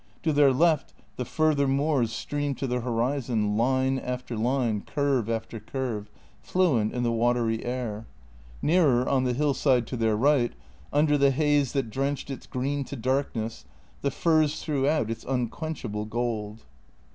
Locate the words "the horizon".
2.65-3.55